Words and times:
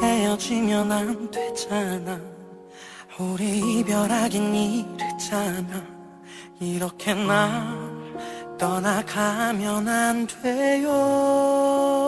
헤어지면 0.00 0.92
안 0.92 1.30
되잖아. 1.30 2.20
우리 3.18 3.80
이별하긴 3.80 4.54
이르잖아. 4.54 5.82
이렇게 6.60 7.14
날 7.14 7.76
떠나가면 8.58 9.88
안 9.88 10.26
돼요. 10.26 11.98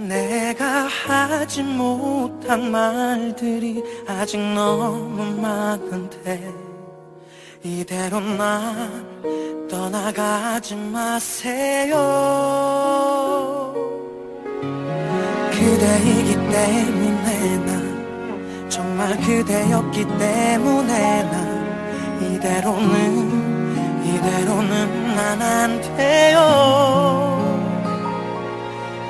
내가 0.00 0.86
하지 0.86 1.62
못한 1.62 2.70
말들이 2.70 3.82
아직 4.06 4.38
너무 4.38 5.40
많은데 5.40 6.50
이대로 7.62 8.18
날 8.20 9.68
떠나가지 9.68 10.74
마세요 10.74 11.96
그대이기 15.60 16.30
때문에 16.34 17.56
나 17.66 17.70
정말 18.68 19.16
그대였기 19.20 19.96
때문에 20.18 21.22
나 21.24 21.34
이대로는 22.20 24.04
이대로는 24.04 25.14
난 25.16 25.40
안 25.42 25.80
돼요. 25.96 26.38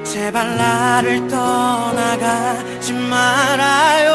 제발 0.05 0.57
나를 0.57 1.27
떠나가지 1.29 2.93
말아요 2.93 4.09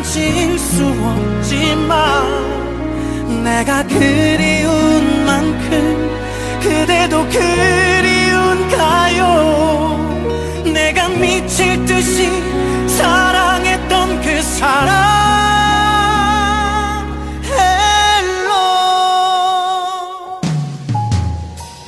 만질 0.00 0.58
수 0.58 0.86
없지만 0.86 1.92
내가 3.44 3.86
그리운 3.86 5.26
만큼 5.26 6.10
그대도 6.62 7.28
그리운가요? 7.28 8.70
내가 10.72 11.08
미칠 11.10 11.84
듯이 11.84 12.30
사랑했던 12.88 14.22
그 14.22 14.40
사람 14.42 14.90
hello. 17.44 18.48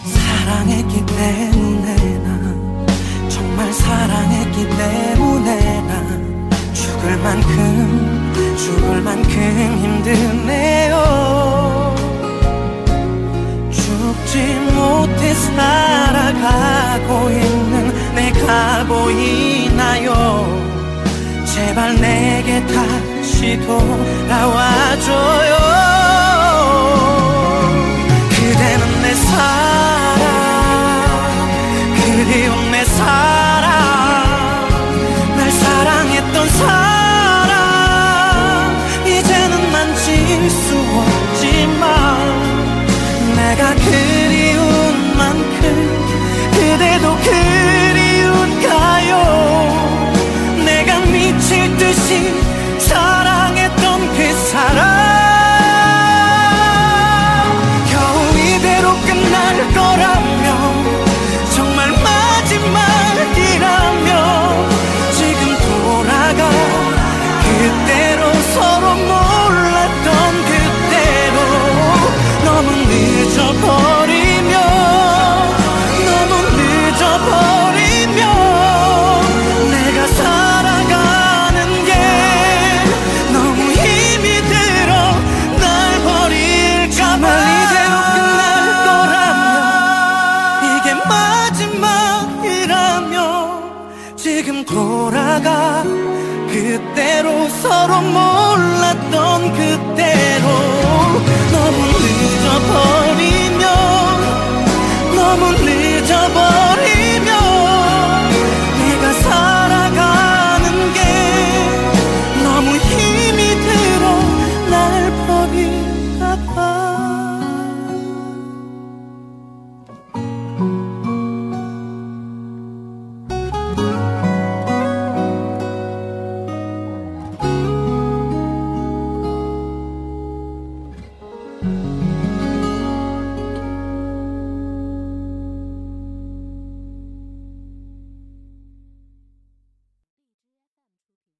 사랑했기 0.04 1.06
때문에 1.06 1.96
난 2.18 2.86
정말 3.30 3.72
사랑했기 3.72 4.68
때문에 4.68 5.80
난 5.88 6.31
죽을 7.02 7.16
만큼 7.16 8.32
죽을 8.56 9.02
만큼 9.02 9.32
힘드네요. 9.82 10.94
죽지 13.72 14.36
못해 14.72 15.34
살아가고 15.34 17.28
있는 17.28 18.14
내가 18.14 18.86
보이나요? 18.86 20.46
제발 21.44 21.96
내게 21.96 22.64
다시 22.68 23.58
돌아 23.66 24.21
그 47.24 47.51
지금 94.22 94.64
돌아가 94.64 95.82
그대로 95.82 97.48
서로 97.48 98.00
몰랐던 98.02 99.52
그대로 99.52 100.46
너무 101.50 102.01